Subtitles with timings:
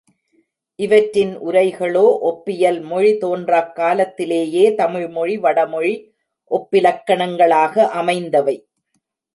[0.79, 5.93] இவற்றின் உரைகளோ ஒப்பியல் மொழி தோன்றாக் காலத்திலேயே தமிழ் மொழி வடமொழி
[6.51, 8.57] ஒப்பிலக்கணங்களாக அமைந்தவை.